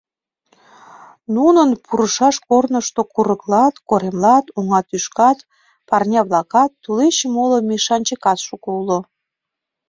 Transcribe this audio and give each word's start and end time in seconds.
Нунын 1.35 1.69
пурышаш 1.85 2.35
корнышто 2.47 3.01
курыклат, 3.13 3.75
коремлат, 3.89 4.45
оҥа 4.57 4.79
тӱшкат, 4.89 5.39
пырня-влакат, 5.87 6.71
тулеч 6.83 7.17
моло 7.35 7.57
мешанчыкат 7.69 8.39
шуко 8.47 8.69
уло. 8.79 8.99